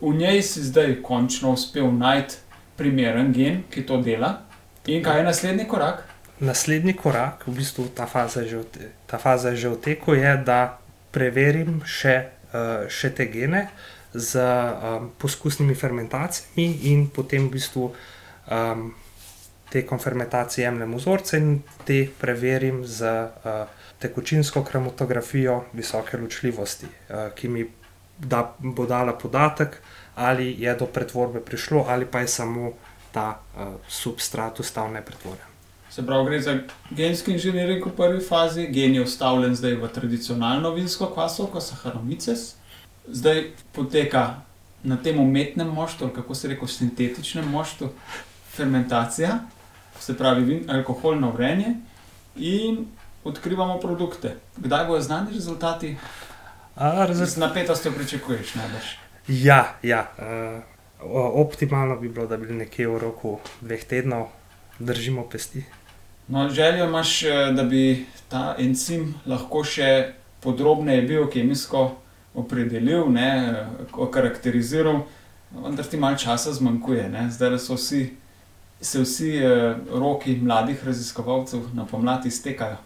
v 0.00 0.10
njej 0.18 0.40
si 0.42 0.64
zdaj 0.66 0.96
končno 1.06 1.52
uspel 1.54 1.86
najti 1.94 2.40
primeren 2.80 3.30
gen, 3.30 3.60
ki 3.70 3.84
to 3.86 4.00
dela. 4.02 4.32
In 4.90 5.04
kaj 5.06 5.20
je 5.20 5.28
naslednji 5.28 5.68
korak? 5.70 6.02
Naslednji 6.42 6.96
korak, 6.98 7.46
v 7.46 7.54
bistvu 7.60 7.86
ta 7.94 8.08
faza 8.10 8.42
je 8.42 8.56
že, 8.56 8.90
ta 9.06 9.22
faza 9.22 9.54
je 9.54 9.62
že 9.62 9.70
v 9.76 9.80
teku, 9.86 10.18
je, 10.18 10.34
da 10.42 10.80
preverim 11.14 11.84
še, 11.86 12.16
uh, 12.50 12.90
še 12.90 13.12
te 13.14 13.30
gene 13.30 13.68
z 14.18 14.42
um, 14.42 15.12
poskusnimi 15.14 15.78
fermentacijami, 15.78 16.90
in 16.90 17.06
potem 17.06 17.46
v 17.46 17.54
bistvu 17.54 17.92
um, 17.94 18.90
tekom 19.72 19.98
fermentacije 19.98 20.64
jemljem 20.64 20.94
vzorce 20.94 21.38
in 21.38 21.62
te 21.86 22.06
preverim 22.20 22.82
z 22.86 23.06
uh, 23.06 23.66
tekočinsko 23.98 24.64
kromatografijo 24.64 25.64
visoke 25.72 26.16
ločljivosti, 26.16 26.86
uh, 26.86 27.30
ki 27.34 27.48
mi 27.48 27.66
da 28.18 28.54
bo 28.58 28.86
dala 28.86 29.12
podatek, 29.12 29.76
ali 30.14 30.54
je 30.58 30.74
do 30.74 30.86
pretvorbe 30.86 31.40
prišlo, 31.40 31.84
ali 31.88 32.06
pa 32.06 32.20
je 32.20 32.28
samo 32.28 32.72
ta 33.12 33.40
uh, 33.56 33.62
substrat 33.88 34.60
ostal 34.60 34.92
nepretvoren. 34.92 35.46
Se 35.90 36.06
pravi, 36.06 36.26
gre 36.26 36.40
za 36.40 36.58
genski 36.90 37.32
inženiring 37.32 37.86
v 37.86 37.90
prvi 37.96 38.20
fazi, 38.22 38.66
gen 38.70 38.94
je 38.94 39.02
ustavljen 39.02 39.54
zdaj 39.54 39.74
v 39.74 39.88
tradicionalno 39.88 40.70
vinsko 40.70 41.08
kvasovko, 41.14 41.60
saharomices, 41.60 42.54
zdaj 43.08 43.50
poteka 43.72 44.42
na 44.82 44.96
tem 44.96 45.18
umetnem 45.20 45.68
moštvu, 45.68 46.08
kako 46.14 46.34
se 46.34 46.48
reče, 46.48 46.66
sintetičnem 46.66 47.48
moštvu, 47.50 47.90
fermentacija, 48.54 49.40
se 50.00 50.16
pravi, 50.16 50.44
vin, 50.44 50.70
alkoholno 50.70 51.30
vrenje 51.30 51.74
in 52.36 52.86
odkrivamo 53.24 53.78
produkte. 53.80 54.36
Kdaj 54.56 54.86
bodo 54.86 55.00
znani 55.00 55.34
rezultati? 55.34 55.96
Z 57.12 57.36
napetostjo 57.36 57.92
pričakuješ 57.92 58.54
najbrž. 58.54 58.84
Ja, 59.28 59.74
ja. 59.82 60.06
Uh, 60.18 60.62
optimalno 61.34 61.96
bi 61.96 62.08
bilo, 62.08 62.26
da 62.26 62.36
bi 62.36 62.52
nekje 62.52 62.88
v 62.88 62.98
roku 62.98 63.38
dveh 63.60 63.84
tednov 63.84 64.28
držimo 64.78 65.28
pesti. 65.28 65.64
No, 66.28 66.48
željo 66.48 66.84
imaš, 66.84 67.22
eh, 67.22 67.52
da 67.52 67.62
bi 67.62 68.06
ta 68.28 68.54
encim 68.58 69.14
lahko 69.26 69.64
še 69.64 70.12
podrobneje 70.40 71.02
biokemijsko 71.02 71.90
opredelil, 72.34 73.08
ne, 73.12 73.56
okarakteriziral, 73.92 75.02
vendar 75.50 75.86
ti 75.86 75.96
malo 75.96 76.16
časa 76.16 76.52
zmanjkuje. 76.52 77.08
Ne. 77.08 77.26
Zdaj 77.30 77.58
so 77.58 77.74
vsi, 77.74 78.14
se 78.80 79.00
vsi 79.00 79.36
eh, 79.36 79.74
roki 79.92 80.36
mladih 80.36 80.84
raziskovalcev 80.84 81.60
na 81.74 81.86
pomlad 81.86 82.26
iztekajo. 82.26 82.76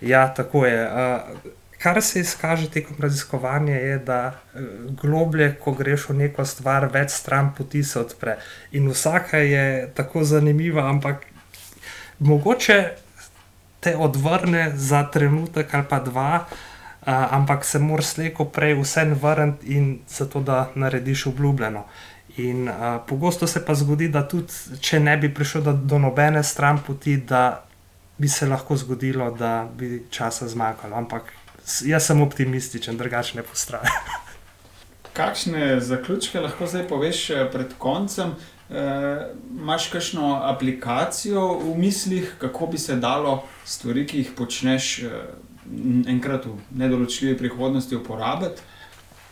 Ja, 0.00 0.34
tako 0.34 0.66
je. 0.66 0.86
Uh, 0.86 1.52
Kar 1.78 2.02
se 2.02 2.20
izkaže 2.20 2.70
tekom 2.70 2.96
raziskovanja, 2.98 3.74
je, 3.74 3.98
da 3.98 4.20
eh, 4.26 4.60
globlje, 5.02 5.54
ko 5.62 5.72
greš 5.72 6.08
v 6.08 6.16
neko 6.24 6.44
stvar, 6.44 6.88
več 6.92 7.12
stran 7.14 7.52
poti 7.54 7.84
se 7.84 8.00
odpre. 8.00 8.38
In 8.72 8.88
vsaka 8.90 9.38
je 9.38 9.90
tako 9.94 10.24
zanimiva, 10.24 10.88
ampak 10.90 11.26
mogoče 12.18 12.78
te 13.80 13.94
odvrne 13.96 14.72
za 14.74 15.04
trenutek 15.12 15.74
ali 15.74 15.86
pa 15.88 16.00
dva, 16.02 16.32
uh, 16.42 16.58
ampak 17.06 17.64
se 17.64 17.78
moraš 17.78 18.06
slejko 18.16 18.44
prej 18.50 18.74
vsem 18.80 19.14
vrniti 19.14 19.74
in 19.76 19.98
zato, 20.08 20.40
da 20.40 20.70
narediš 20.74 21.26
obljubljeno. 21.26 21.84
In 22.38 22.68
uh, 22.68 22.74
pogosto 23.06 23.46
se 23.46 23.64
pa 23.64 23.74
zgodi, 23.74 24.08
da 24.08 24.22
tudi 24.28 24.78
če 24.80 25.00
ne 25.00 25.16
bi 25.18 25.30
prišel 25.34 25.62
do, 25.62 25.72
do 25.72 25.98
nobene 25.98 26.42
stran 26.46 26.78
poti, 26.86 27.16
da 27.16 27.64
bi 28.18 28.28
se 28.28 28.46
lahko 28.46 28.76
zgodilo, 28.76 29.30
da 29.30 29.68
bi 29.78 30.04
časa 30.10 30.48
zmanjkalo. 30.48 30.96
Ampak 30.96 31.32
jaz 31.86 32.06
sem 32.06 32.22
optimističen, 32.22 32.96
drugače 32.96 33.36
ne 33.36 33.42
postrajam. 33.42 34.06
Kakšne 35.18 35.80
zaključke 35.80 36.40
lahko 36.40 36.66
zdaj 36.66 36.86
poveš 36.88 37.30
eh, 37.30 37.44
pred 37.52 37.74
koncem? 37.78 38.36
E, 38.70 38.82
Máš 39.50 39.88
kakšno 39.88 40.34
aplikacijo 40.44 41.58
v 41.58 41.74
mislih, 41.78 42.34
kako 42.38 42.66
bi 42.66 42.78
se 42.78 42.96
dalo 42.96 43.42
stvari, 43.64 44.06
ki 44.06 44.18
jih 44.18 44.32
počneš, 44.36 44.98
eh, 45.02 45.22
enkrat 46.06 46.46
v 46.46 46.54
nedoločljivi 46.70 47.38
prihodnosti 47.38 47.96
uporabiti? 47.96 48.62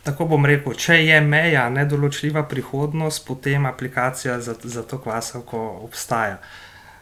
Tako 0.06 0.28
bom 0.30 0.46
rekel, 0.46 0.74
če 0.78 1.00
je 1.02 1.18
meja 1.20 1.66
nedoločljiva 1.70 2.44
prihodnost, 2.48 3.24
potem 3.26 3.66
aplikacija 3.66 4.38
za, 4.40 4.54
za 4.62 4.82
to 4.86 4.98
kvasovko 5.02 5.62
obstaja. 5.84 6.38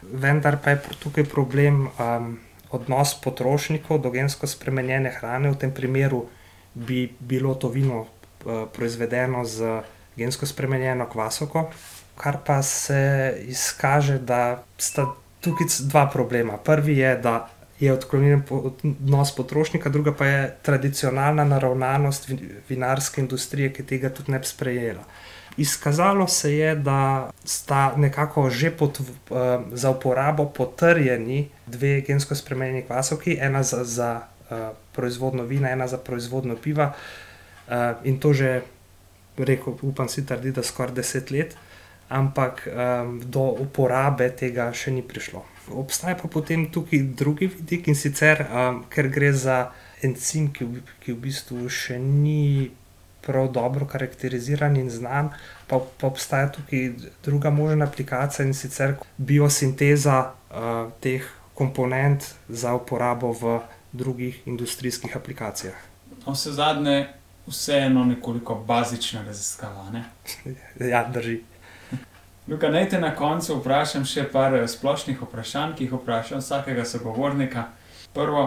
Vendar 0.01 0.57
pa 0.63 0.75
je 0.75 0.97
tukaj 1.03 1.25
problem 1.29 1.87
um, 1.87 2.35
odnos 2.75 3.15
potrošnikov 3.21 4.01
do 4.03 4.11
gensko 4.13 4.47
spremenjene 4.49 5.13
hrane. 5.19 5.51
V 5.53 5.59
tem 5.61 5.73
primeru 5.73 6.25
bi 6.73 7.07
bilo 7.19 7.55
to 7.55 7.69
vino 7.73 8.05
uh, 8.05 8.65
proizvedeno 8.73 9.45
z 9.45 9.79
gensko 10.17 10.45
spremenjeno 10.45 11.07
kvasovko, 11.09 11.69
kar 12.17 12.39
pa 12.45 12.61
se 12.63 13.35
izkaže, 13.47 14.19
da 14.19 14.63
sta 14.77 15.07
tukaj 15.41 15.67
dva 15.89 16.07
problema. 16.09 16.57
Prvi 16.57 16.97
je, 16.97 17.15
da 17.17 17.49
je 17.79 17.93
odklonjen 17.93 18.43
odnos 18.49 19.35
potrošnika, 19.35 19.89
druga 19.89 20.13
pa 20.13 20.25
je 20.25 20.55
tradicionalna 20.61 21.43
naravnanost 21.43 22.29
vinarske 22.69 23.21
industrije, 23.21 23.73
ki 23.73 23.83
tega 23.83 24.09
tudi 24.09 24.31
ne 24.31 24.39
bi 24.39 24.47
sprejela. 24.47 25.03
Izkazalo 25.57 26.27
se 26.27 26.53
je, 26.57 26.75
da 26.75 27.31
sta 27.43 27.93
nekako 27.97 28.49
že 28.49 28.71
pot, 28.71 28.99
uh, 28.99 29.07
za 29.71 29.89
uporabo 29.89 30.45
potrjeni 30.45 31.49
dve 31.67 32.01
gensko 32.01 32.35
spremenjeni 32.35 32.81
kvasovki, 32.87 33.37
ena 33.41 33.63
za, 33.63 33.83
za 33.83 34.21
uh, 34.21 34.57
proizvodno 34.95 35.43
vina, 35.43 35.71
ena 35.71 35.87
za 35.87 35.97
proizvodno 35.97 36.55
piva, 36.55 36.93
uh, 37.67 37.73
in 38.03 38.19
to 38.19 38.33
že, 38.33 38.61
rekel, 39.37 39.75
upam 39.81 40.09
si 40.09 40.25
trditi, 40.25 40.55
da 40.55 40.63
skoraj 40.63 40.95
deset 40.95 41.31
let, 41.31 41.55
ampak 42.09 42.67
um, 42.67 43.19
do 43.25 43.41
uporabe 43.59 44.29
tega 44.29 44.69
še 44.73 44.91
ni 44.91 45.01
prišlo 45.01 45.54
obstaja 45.71 46.15
pa 46.15 46.27
potem 46.27 46.67
tukaj 46.71 46.99
drugi 47.17 47.47
vidik 47.47 47.87
in 47.87 47.95
sicer, 47.95 48.45
ker 48.89 49.09
gre 49.09 49.33
za 49.33 49.71
encim, 50.03 50.51
ki 50.53 50.65
v, 50.65 50.83
ki 51.03 51.13
v 51.13 51.21
bistvu 51.27 51.69
še 51.69 51.99
ni 51.99 52.71
prav 53.25 53.49
dobro 53.51 53.87
karakteriziran 53.89 54.75
in 54.77 54.89
znan, 54.93 55.31
pa, 55.67 55.79
pa 55.79 56.07
obstaja 56.07 56.51
tukaj 56.53 56.91
druga 57.25 57.49
možna 57.49 57.87
aplikacija 57.89 58.45
in 58.45 58.53
sicer 58.53 58.95
biosinteza 59.17 60.19
uh, 60.29 60.91
teh 61.01 61.25
komponent 61.55 62.35
za 62.49 62.75
uporabo 62.75 63.31
v 63.33 63.59
drugih 63.95 64.41
industrijskih 64.45 65.17
aplikacijah. 65.17 65.77
Vse 66.27 66.51
zadnje, 66.51 67.07
vseeno 67.47 68.05
nekoliko 68.05 68.55
bazična 68.55 69.23
raziskava. 69.23 69.89
Ne? 69.89 70.03
ja, 70.93 71.05
drži. 71.13 71.41
Luka, 72.47 72.69
naj 72.69 72.89
te 72.89 72.99
na 73.01 73.09
koncu 73.15 73.55
vprašam 73.57 74.03
še 74.05 74.27
par 74.29 74.53
eh, 74.53 74.67
splošnih 74.69 75.17
vprašanj, 75.17 75.71
ki 75.77 75.87
jih 75.87 75.93
vprašam 75.97 76.43
vsakega 76.43 76.83
sogovornika. 76.85 77.63
Prvo, 78.13 78.43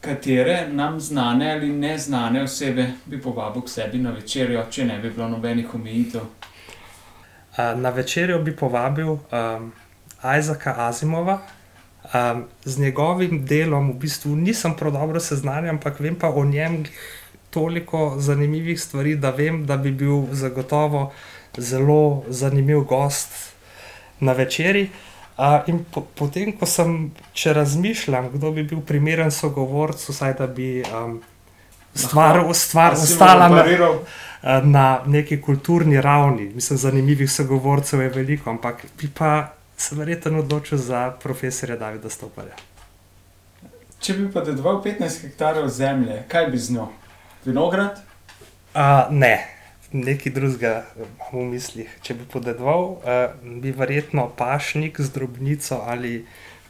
katere 0.00 0.68
nam 0.70 1.00
znane 1.02 1.48
ali 1.56 1.72
neznane 1.74 2.44
osebe 2.46 2.84
bi 3.10 3.18
povabil 3.20 3.64
k 3.66 3.72
sebi 3.72 3.98
na 3.98 4.12
večerjo, 4.14 4.62
če 4.70 4.86
ne 4.86 4.98
bi 5.02 5.10
bilo 5.10 5.26
nobenih 5.32 5.74
omejitev? 5.74 6.28
Na 7.58 7.90
večerjo 7.90 8.38
bi 8.38 8.54
povabil 8.56 9.10
um, 9.10 9.72
Isaaca 10.22 10.76
Azimova. 10.86 11.40
Um, 12.14 12.44
z 12.64 12.78
njegovim 12.78 13.42
delom 13.46 13.90
v 13.90 13.98
bistvu 14.06 14.36
nisem 14.36 14.78
prav 14.78 14.94
dobro 14.94 15.20
seznanjen, 15.20 15.74
ampak 15.74 15.98
vem 16.00 16.14
pa 16.14 16.30
o 16.30 16.44
njem 16.44 16.84
toliko 17.50 18.14
zanimivih 18.18 18.80
stvari, 18.80 19.16
da 19.16 19.34
vem, 19.34 19.64
da 19.66 19.76
bi 19.76 19.90
bil 19.90 20.30
zagotovo 20.30 21.10
zelo 21.58 22.24
zanimiv 22.28 22.80
gost 22.80 23.32
na 24.20 24.32
večerji. 24.32 24.90
Uh, 25.38 25.68
in 25.68 25.84
po, 25.84 26.02
potem, 26.14 26.52
ko 26.52 26.66
sem 26.68 27.12
če 27.32 27.54
razmišljal, 27.56 28.28
kdo 28.34 28.50
bi 28.52 28.64
bil 28.68 28.82
primeren 28.84 29.30
sogovorec, 29.32 30.02
vsaj 30.10 30.34
da 30.36 30.46
bi 30.46 30.82
um, 30.84 31.14
stvar, 31.94 32.42
stvar 32.54 32.92
ostala 32.92 33.48
na, 33.48 34.60
na 34.62 34.84
neki 35.06 35.40
kulturni 35.40 36.00
ravni. 36.00 36.50
Mislim, 36.54 36.78
zanimivih 36.78 37.32
sogovorcev 37.32 38.02
je 38.02 38.08
veliko, 38.08 38.50
ampak 38.50 38.84
bi 39.00 39.08
pa 39.08 39.54
se 39.76 39.96
verjetno 39.96 40.42
odločil 40.44 40.78
za 40.78 41.10
profesorja 41.22 41.78
Davida 41.80 42.10
Stoparja. 42.12 42.58
Če 44.00 44.18
bi 44.18 44.28
pa 44.32 44.44
dedoval 44.44 44.82
15 44.84 45.24
hektarjev 45.24 45.68
zemlje, 45.72 46.20
kaj 46.28 46.50
bi 46.52 46.60
z 46.60 46.76
njo? 46.76 46.90
Vinograd? 47.46 47.96
Uh, 48.74 49.08
ne 49.10 49.59
nekaj 49.92 50.32
drugega 50.32 50.84
v 51.32 51.44
mislih. 51.50 51.90
Če 52.02 52.14
bi 52.14 52.26
podedoval, 52.30 52.84
uh, 52.98 53.60
bi 53.62 53.72
verjetno 53.74 54.28
pašnik 54.36 55.00
z 55.00 55.12
drobnico 55.14 55.82
ali 55.86 56.24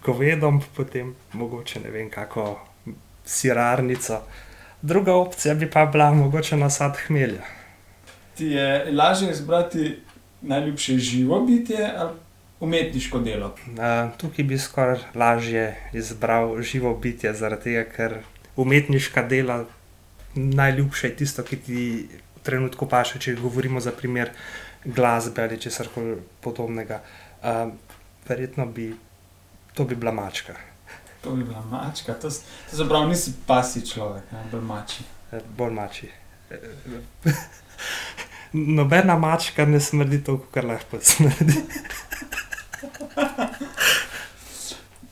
govedom, 0.04 0.62
potem 0.76 1.14
mogoče 1.33 1.80
ne 1.85 1.90
vem, 1.90 2.11
kako 2.11 2.59
sirarnico. 3.24 4.22
Druga 4.83 5.14
opcija 5.14 5.54
bi 5.54 5.70
pa 5.70 5.85
bila 5.87 6.11
mogoče 6.14 6.56
nasad 6.56 6.96
hmelja. 7.06 7.44
Ti 8.37 8.46
je 8.46 8.92
lažje 8.92 9.30
izbrati 9.30 9.96
najljubše 10.40 10.98
živo 10.98 11.40
bitje 11.44 11.90
ali 11.96 12.16
umetniško 12.61 13.18
delo? 13.18 13.54
Uh, 13.66 14.16
tukaj 14.16 14.44
bi 14.44 14.59
skoraj 14.59 14.98
lažje 15.14 15.76
izbral 15.92 16.62
živo 16.62 16.94
bitje, 16.96 17.35
zaradi 17.35 17.62
tega, 17.62 17.85
ker 17.85 18.18
umetniška 18.56 19.22
dela 19.22 19.64
najljubše 20.35 21.06
je 21.06 21.16
tisto, 21.16 21.42
ki 21.42 21.56
ti 21.56 22.09
trenutku 22.42 22.88
pa 22.88 23.05
še, 23.05 23.18
če 23.18 23.37
govorimo 23.40 23.81
za 23.81 23.92
primer 23.92 24.33
glasbe 24.85 25.42
ali 25.44 25.61
česar 25.61 25.88
koli 25.94 26.16
podobnega. 26.40 27.03
Uh, 27.40 27.72
verjetno 28.29 28.66
bi 28.66 28.90
to 29.74 29.85
bi 29.85 29.94
bila 29.94 30.12
mačka. 30.12 30.55
To 31.22 31.31
bi 31.31 31.44
bila 31.44 31.61
mačka, 31.61 32.14
to, 32.14 32.31
to 32.70 32.76
se 32.76 32.88
pravi, 32.88 33.09
nisi 33.09 33.33
pasi 33.46 33.87
človek, 33.87 34.33
ne 34.33 34.44
bolj 34.53 34.62
mači. 34.64 35.05
E, 35.33 35.40
bolj 35.57 35.72
mači. 35.72 36.09
E, 36.50 36.59
nobena 38.53 39.18
mačka 39.18 39.66
ne 39.66 39.81
smrdi 39.81 40.24
toliko, 40.24 40.46
kar 40.53 40.64
lahko 40.64 40.98
smrdi. 41.03 41.55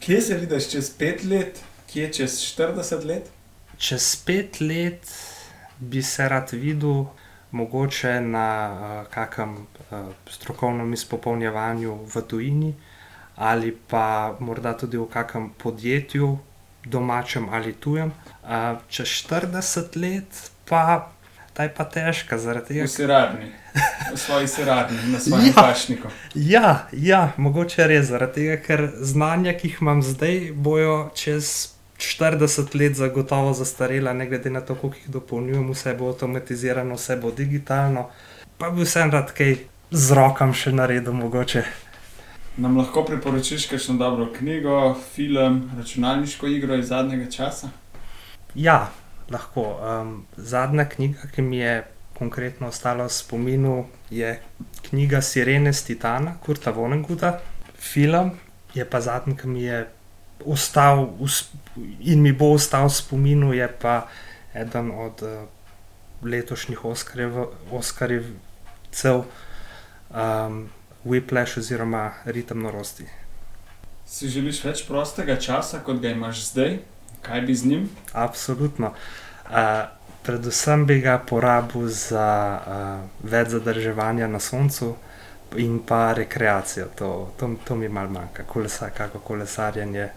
Kje 0.01 0.21
se 0.23 0.35
vidiš 0.41 0.71
čez 0.71 0.91
pet 0.99 1.25
let, 1.25 1.61
kje 1.93 2.13
čez 2.13 2.39
40 2.41 3.05
let? 3.05 3.31
Čez 3.77 4.17
pet 4.25 4.61
let 4.61 5.11
bi 5.79 6.03
se 6.03 6.29
rad 6.29 6.53
videl, 6.53 7.05
mogoče 7.51 8.21
na 8.21 8.49
uh, 8.73 9.11
kakem 9.11 9.57
uh, 9.57 9.99
strokovnem 10.31 10.93
izpopolnjevanju 10.93 11.99
v 12.15 12.23
tujini, 12.29 12.75
ali 13.37 13.73
pa 13.89 14.37
morda 14.41 14.77
tudi 14.77 14.99
v 14.99 15.07
kakem 15.07 15.51
podjetju, 15.59 16.39
domačem 16.85 17.49
ali 17.53 17.73
tujem. 17.73 18.13
Uh, 18.43 18.79
čez 18.89 19.07
40 19.07 19.97
let 19.97 20.51
pa. 20.69 21.13
Ta 21.59 21.65
je 21.67 21.73
pa 21.75 21.85
težka, 21.91 22.37
zaradi 22.39 22.69
tega, 22.69 22.85
ker 22.87 22.91
si 22.93 23.07
radni, 23.07 23.49
v 24.13 24.19
svoji 24.21 24.47
sirarni, 24.47 24.99
na 25.11 25.19
svojem 25.19 25.47
ja, 25.47 25.55
pašniku. 25.57 26.09
Ja, 26.35 26.87
ja, 26.93 27.33
mogoče 27.37 27.89
res, 27.91 28.13
zaradi 28.13 28.45
tega, 28.45 28.61
ker 28.63 28.85
znanja, 29.03 29.57
ki 29.59 29.73
jih 29.73 29.81
imam 29.83 29.99
zdaj, 30.07 30.39
bojo 30.55 31.11
čez 31.19 31.78
40 31.99 32.75
let 32.75 32.95
zagotovo 32.95 33.53
zastarela, 33.53 34.13
ne 34.13 34.27
glede 34.27 34.51
na 34.51 34.61
to, 34.61 34.75
kako 34.75 34.95
jih 34.95 35.11
dopolnjujemo, 35.11 35.73
vse 35.73 35.95
bo 35.99 36.09
avtomatizirano, 36.09 36.95
vse 36.95 37.17
bo 37.17 37.31
digitalno. 37.31 38.09
Pa 38.59 38.71
bi 38.71 38.87
vsem 38.87 39.11
rad 39.11 39.33
kaj 39.35 39.57
z 39.91 40.15
rokam 40.15 40.55
še 40.55 40.73
naredil, 40.73 41.13
mogoče. 41.13 41.65
Nam 42.59 42.79
lahko 42.79 43.05
priporočiš 43.07 43.67
kakšno 43.71 43.97
dobro 43.99 44.29
knjigo, 44.39 44.95
film, 45.15 45.61
računalniško 45.79 46.47
igro 46.47 46.79
iz 46.79 46.89
zadnjega 46.89 47.31
časa? 47.31 47.71
Ja, 48.55 48.91
lahko. 49.31 49.67
Um, 49.83 50.27
zadnja 50.37 50.89
knjiga, 50.89 51.31
ki 51.35 51.43
mi 51.43 51.59
je 51.59 51.83
konkretno 52.19 52.69
ostala 52.69 53.07
v 53.07 53.15
spominu, 53.15 53.87
je 54.11 54.41
knjiga 54.89 55.23
Sirene 55.23 55.73
z 55.73 55.85
Titana, 55.85 56.35
Kurta 56.43 56.71
Vonneguta. 56.71 57.39
Film 57.79 58.31
je 58.75 58.85
pa 58.85 59.01
zadnji, 59.01 59.37
ki 59.37 59.49
mi 59.49 59.63
je 59.63 59.87
ostal 60.47 61.09
in 62.01 62.23
mi 62.23 62.33
bo 62.33 62.53
ostal 62.55 62.89
v 62.89 62.95
spominu, 62.95 63.53
je 63.53 63.69
pa 63.81 64.09
eden 64.55 64.91
od 64.91 65.23
uh, 65.23 65.49
letošnjih 66.23 66.85
Oskarjev, 67.71 68.25
cel 68.91 69.25
um, 70.11 70.69
Whiplash 71.05 71.59
oziroma 71.59 72.13
Ritem 72.25 72.63
norosti. 72.63 73.07
Si 74.07 74.29
želiš 74.29 74.63
več 74.65 74.85
prostega 74.89 75.37
časa, 75.37 75.83
kot 75.85 76.01
ga 76.01 76.11
imaš 76.11 76.49
zdaj? 76.51 76.79
Kaj 77.23 77.41
bi 77.41 77.55
z 77.55 77.67
njim? 77.67 77.89
Absolutno. 78.13 78.95
Uh, 79.51 79.85
predvsem 80.23 80.87
bi 80.87 81.01
ga 81.01 81.19
porabil 81.19 81.89
za 81.89 82.29
uh, 82.59 83.31
več 83.31 83.53
zadrževanja 83.53 84.29
na 84.29 84.41
soncu, 84.41 84.95
in 85.57 85.81
pa 85.87 86.13
rekreacijo, 86.13 86.87
to, 86.99 87.33
to, 87.37 87.55
to 87.65 87.77
mi 87.77 87.89
malo 87.89 88.11
manjka, 88.11 88.43
kolesar, 88.43 88.91
kako 88.97 89.19
kolesarjenje 89.19 90.09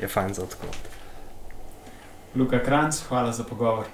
je 0.00 0.08
fajn 0.08 0.34
za 0.34 0.42
odklop. 0.42 0.76
Luka 2.34 2.64
Kranc, 2.64 3.02
hvala 3.08 3.32
za 3.32 3.44
pogovor. 3.44 3.84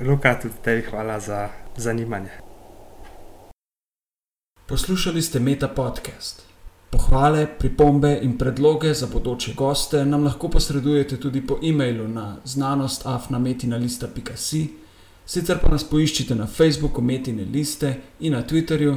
Luka, 0.00 0.38
tudi 0.42 0.54
tebi 0.62 0.82
hvala 0.82 1.20
za 1.20 1.48
zanimanje. 1.76 2.28
Poslušali 4.66 5.22
ste 5.22 5.40
Meta 5.40 5.68
podcast. 5.68 6.42
Pohvale, 6.90 7.46
pripombe 7.58 8.18
in 8.22 8.38
predloge 8.38 8.94
za 8.94 9.06
bodoče 9.06 9.54
goste 9.54 10.04
nam 10.04 10.24
lahko 10.24 10.48
posredujete 10.48 11.20
tudi 11.20 11.46
po 11.46 11.58
e-mailu 11.62 12.08
na 12.08 12.36
znanostafnametina.com 12.44 14.84
Sicer 15.26 15.58
pa 15.60 15.70
nas 15.72 15.84
poiščite 15.88 16.36
na 16.36 16.46
Facebooku, 16.46 17.02
Metine 17.02 17.46
liste 17.48 17.94
in 18.20 18.34
na 18.36 18.42
Twitterju, 18.44 18.96